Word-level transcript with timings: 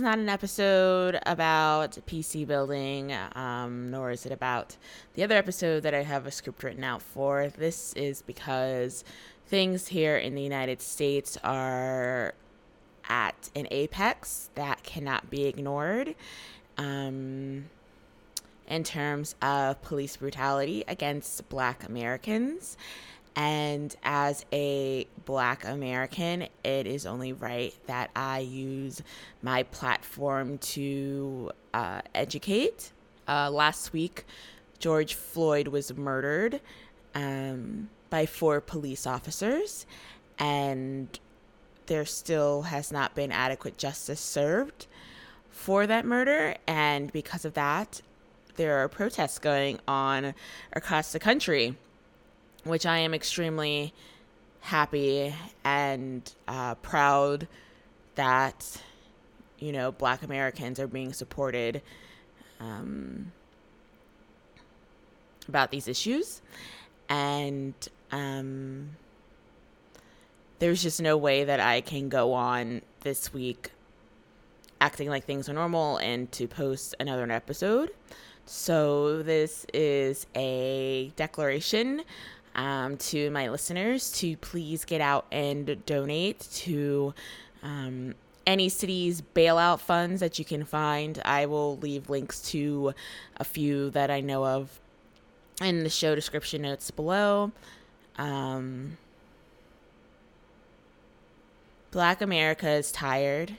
is 0.00 0.04
not 0.04 0.18
an 0.18 0.30
episode 0.30 1.18
about 1.26 1.98
PC 2.06 2.46
building, 2.46 3.14
um, 3.34 3.90
nor 3.90 4.10
is 4.10 4.24
it 4.24 4.32
about 4.32 4.78
the 5.12 5.22
other 5.22 5.36
episode 5.36 5.82
that 5.82 5.92
I 5.92 6.02
have 6.04 6.26
a 6.26 6.30
script 6.30 6.62
written 6.62 6.82
out 6.84 7.02
for. 7.02 7.48
This 7.48 7.92
is 7.92 8.22
because 8.22 9.04
things 9.46 9.88
here 9.88 10.16
in 10.16 10.34
the 10.34 10.40
United 10.40 10.80
States 10.80 11.36
are 11.44 12.32
at 13.10 13.50
an 13.54 13.68
apex 13.70 14.48
that 14.54 14.82
cannot 14.84 15.28
be 15.28 15.44
ignored 15.44 16.14
um, 16.78 17.66
in 18.66 18.82
terms 18.82 19.34
of 19.42 19.82
police 19.82 20.16
brutality 20.16 20.82
against 20.88 21.46
Black 21.50 21.86
Americans. 21.86 22.78
And 23.36 23.94
as 24.02 24.44
a 24.52 25.06
Black 25.24 25.64
American, 25.64 26.48
it 26.64 26.86
is 26.86 27.06
only 27.06 27.32
right 27.32 27.74
that 27.86 28.10
I 28.14 28.40
use 28.40 29.02
my 29.42 29.62
platform 29.64 30.58
to 30.58 31.52
uh, 31.72 32.02
educate. 32.14 32.90
Uh, 33.28 33.50
last 33.50 33.92
week, 33.92 34.24
George 34.78 35.14
Floyd 35.14 35.68
was 35.68 35.96
murdered 35.96 36.60
um, 37.14 37.88
by 38.08 38.26
four 38.26 38.60
police 38.60 39.06
officers, 39.06 39.86
and 40.38 41.20
there 41.86 42.04
still 42.04 42.62
has 42.62 42.90
not 42.90 43.14
been 43.14 43.30
adequate 43.30 43.78
justice 43.78 44.20
served 44.20 44.86
for 45.50 45.86
that 45.86 46.04
murder. 46.04 46.56
And 46.66 47.12
because 47.12 47.44
of 47.44 47.54
that, 47.54 48.00
there 48.56 48.78
are 48.78 48.88
protests 48.88 49.38
going 49.38 49.78
on 49.86 50.34
across 50.72 51.12
the 51.12 51.18
country 51.18 51.76
which 52.64 52.86
I 52.86 52.98
am 52.98 53.14
extremely 53.14 53.92
happy 54.60 55.34
and 55.64 56.30
uh, 56.46 56.74
proud 56.76 57.48
that 58.14 58.82
you 59.58 59.72
know 59.72 59.92
Black 59.92 60.22
Americans 60.22 60.78
are 60.78 60.86
being 60.86 61.12
supported 61.12 61.82
um, 62.60 63.32
about 65.48 65.70
these 65.70 65.88
issues, 65.88 66.42
and 67.08 67.74
um, 68.12 68.90
there's 70.58 70.82
just 70.82 71.00
no 71.00 71.16
way 71.16 71.44
that 71.44 71.60
I 71.60 71.80
can 71.80 72.08
go 72.08 72.32
on 72.32 72.82
this 73.00 73.32
week 73.32 73.70
acting 74.80 75.08
like 75.08 75.24
things 75.24 75.48
are 75.48 75.52
normal 75.52 75.98
and 75.98 76.30
to 76.32 76.46
post 76.46 76.94
another 76.98 77.30
episode. 77.30 77.90
So 78.46 79.22
this 79.22 79.66
is 79.72 80.26
a 80.34 81.12
declaration 81.16 82.02
um, 82.54 82.96
to 82.96 83.30
my 83.30 83.48
listeners 83.48 84.10
to 84.12 84.36
please 84.38 84.84
get 84.84 85.00
out 85.00 85.26
and 85.30 85.84
donate 85.86 86.40
to 86.52 87.14
um, 87.62 88.14
any 88.46 88.68
city's 88.68 89.22
bailout 89.22 89.80
funds 89.80 90.20
that 90.20 90.38
you 90.38 90.44
can 90.44 90.64
find. 90.64 91.20
I 91.24 91.46
will 91.46 91.76
leave 91.78 92.10
links 92.10 92.40
to 92.50 92.94
a 93.36 93.44
few 93.44 93.90
that 93.90 94.10
I 94.10 94.20
know 94.20 94.44
of 94.44 94.80
in 95.62 95.84
the 95.84 95.90
show 95.90 96.14
description 96.14 96.62
notes 96.62 96.90
below. 96.90 97.52
Um, 98.18 98.96
Black 101.90 102.20
America 102.20 102.68
is 102.70 102.92
tired. 102.92 103.56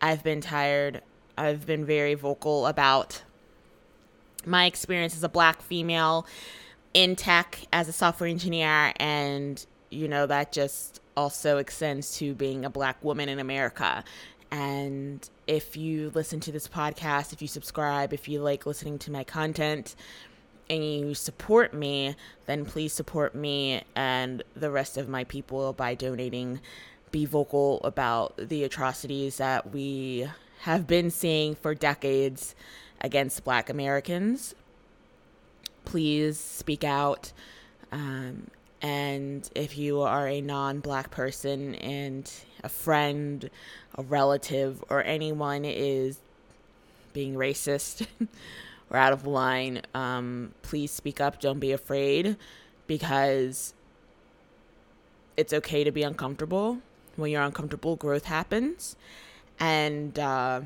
I've 0.00 0.22
been 0.24 0.40
tired. 0.40 1.00
I've 1.38 1.64
been 1.64 1.84
very 1.84 2.14
vocal 2.14 2.66
about 2.66 3.22
my 4.44 4.66
experience 4.66 5.16
as 5.16 5.22
a 5.22 5.28
black 5.28 5.62
female 5.62 6.26
in 6.94 7.16
tech 7.16 7.58
as 7.72 7.88
a 7.88 7.92
software 7.92 8.28
engineer 8.28 8.92
and 8.96 9.64
you 9.90 10.08
know 10.08 10.26
that 10.26 10.52
just 10.52 11.00
also 11.16 11.58
extends 11.58 12.16
to 12.16 12.34
being 12.34 12.64
a 12.64 12.70
black 12.70 13.02
woman 13.04 13.28
in 13.28 13.38
America. 13.38 14.04
And 14.50 15.28
if 15.46 15.76
you 15.76 16.10
listen 16.14 16.40
to 16.40 16.52
this 16.52 16.68
podcast, 16.68 17.32
if 17.32 17.40
you 17.40 17.48
subscribe, 17.48 18.12
if 18.12 18.28
you 18.28 18.40
like 18.40 18.66
listening 18.66 18.98
to 19.00 19.10
my 19.10 19.24
content, 19.24 19.94
and 20.70 20.84
you 20.84 21.14
support 21.14 21.74
me, 21.74 22.16
then 22.46 22.64
please 22.64 22.92
support 22.92 23.34
me 23.34 23.82
and 23.94 24.42
the 24.54 24.70
rest 24.70 24.96
of 24.96 25.08
my 25.08 25.24
people 25.24 25.72
by 25.72 25.94
donating. 25.94 26.60
Be 27.10 27.26
vocal 27.26 27.80
about 27.84 28.36
the 28.38 28.64
atrocities 28.64 29.36
that 29.36 29.72
we 29.72 30.28
have 30.60 30.86
been 30.86 31.10
seeing 31.10 31.54
for 31.54 31.74
decades 31.74 32.54
against 33.02 33.44
Black 33.44 33.68
Americans 33.68 34.54
please 35.84 36.38
speak 36.38 36.84
out. 36.84 37.32
Um, 37.90 38.48
and 38.80 39.48
if 39.54 39.78
you 39.78 40.00
are 40.00 40.26
a 40.26 40.40
non 40.40 40.80
black 40.80 41.10
person 41.10 41.74
and 41.76 42.30
a 42.64 42.68
friend, 42.68 43.48
a 43.94 44.02
relative, 44.02 44.82
or 44.88 45.02
anyone 45.04 45.64
is 45.64 46.18
being 47.12 47.34
racist 47.34 48.06
or 48.90 48.96
out 48.96 49.12
of 49.12 49.26
line, 49.26 49.82
um, 49.94 50.52
please 50.62 50.90
speak 50.90 51.20
up. 51.20 51.40
Don't 51.40 51.60
be 51.60 51.72
afraid 51.72 52.36
because 52.86 53.74
it's 55.36 55.52
okay 55.52 55.84
to 55.84 55.92
be 55.92 56.02
uncomfortable. 56.02 56.78
When 57.16 57.30
you're 57.30 57.42
uncomfortable, 57.42 57.96
growth 57.96 58.24
happens. 58.24 58.96
And 59.60 60.18
uh, 60.18 60.62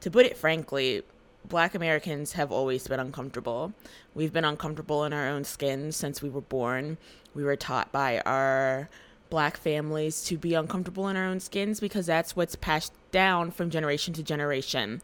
to 0.00 0.10
put 0.10 0.24
it 0.24 0.36
frankly, 0.36 1.02
black 1.50 1.74
Americans 1.74 2.32
have 2.32 2.50
always 2.50 2.86
been 2.88 3.00
uncomfortable. 3.00 3.74
We've 4.14 4.32
been 4.32 4.44
uncomfortable 4.46 5.04
in 5.04 5.12
our 5.12 5.28
own 5.28 5.44
skins 5.44 5.96
since 5.96 6.22
we 6.22 6.30
were 6.30 6.40
born. 6.40 6.96
We 7.34 7.44
were 7.44 7.56
taught 7.56 7.92
by 7.92 8.20
our 8.20 8.88
black 9.28 9.58
families 9.58 10.24
to 10.24 10.38
be 10.38 10.54
uncomfortable 10.54 11.08
in 11.08 11.16
our 11.16 11.26
own 11.26 11.40
skins 11.40 11.78
because 11.78 12.06
that's 12.06 12.34
what's 12.34 12.56
passed 12.56 12.92
down 13.10 13.50
from 13.50 13.68
generation 13.68 14.14
to 14.14 14.22
generation. 14.22 15.02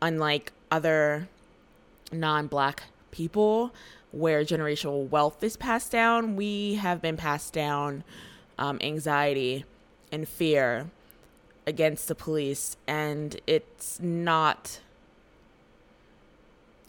Unlike 0.00 0.52
other 0.70 1.28
non 2.10 2.46
black 2.46 2.84
people 3.10 3.74
where 4.12 4.44
generational 4.44 5.08
wealth 5.10 5.42
is 5.42 5.56
passed 5.56 5.92
down, 5.92 6.36
we 6.36 6.76
have 6.76 7.02
been 7.02 7.16
passed 7.16 7.52
down 7.52 8.04
um, 8.58 8.78
anxiety 8.80 9.64
and 10.12 10.28
fear 10.28 10.90
against 11.66 12.08
the 12.08 12.14
police, 12.14 12.76
and 12.86 13.40
it's 13.46 13.98
not 14.00 14.80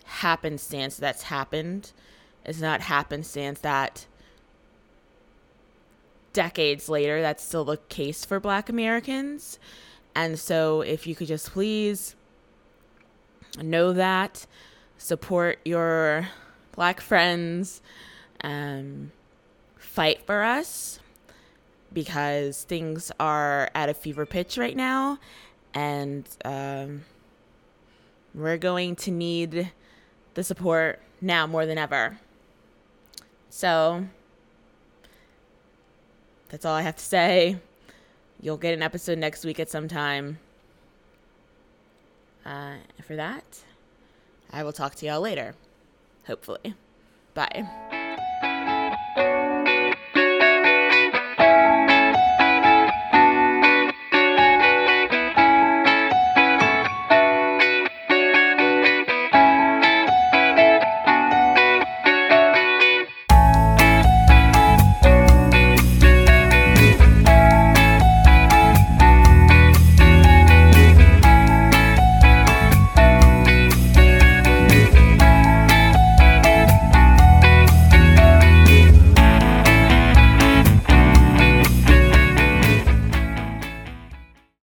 happenstance 0.05 0.97
that's 0.97 1.23
happened. 1.23 1.91
It's 2.45 2.61
not 2.61 2.81
happenstance 2.81 3.59
that 3.61 4.05
decades 6.33 6.89
later 6.89 7.21
that's 7.21 7.43
still 7.43 7.65
the 7.65 7.77
case 7.89 8.25
for 8.25 8.39
black 8.39 8.69
Americans. 8.69 9.57
And 10.13 10.39
so 10.39 10.81
if 10.81 11.07
you 11.07 11.15
could 11.15 11.27
just 11.27 11.51
please 11.51 12.15
know 13.61 13.93
that, 13.93 14.45
support 14.97 15.59
your 15.65 16.29
black 16.73 17.01
friends, 17.01 17.81
um, 18.41 19.11
fight 19.77 20.25
for 20.25 20.43
us 20.43 20.99
because 21.93 22.63
things 22.63 23.11
are 23.19 23.71
at 23.73 23.87
a 23.87 23.93
fever 23.93 24.25
pitch 24.25 24.57
right 24.57 24.75
now 24.75 25.17
and 25.73 26.27
um, 26.43 27.03
we're 28.33 28.57
going 28.57 28.95
to 28.95 29.11
need 29.11 29.71
the 30.35 30.43
support 30.43 30.99
now 31.19 31.47
more 31.47 31.65
than 31.65 31.77
ever. 31.77 32.19
So 33.49 34.05
that's 36.49 36.65
all 36.65 36.75
I 36.75 36.81
have 36.81 36.97
to 36.97 37.03
say. 37.03 37.57
You'll 38.41 38.57
get 38.57 38.73
an 38.73 38.83
episode 38.83 39.17
next 39.17 39.43
week 39.43 39.59
at 39.59 39.69
some 39.69 39.87
time. 39.87 40.39
Uh, 42.45 42.75
for 43.07 43.15
that, 43.15 43.63
I 44.51 44.63
will 44.63 44.73
talk 44.73 44.93
to 44.95 45.05
y'all 45.05 45.21
later. 45.21 45.55
Hopefully. 46.27 46.75
Bye. 47.33 47.94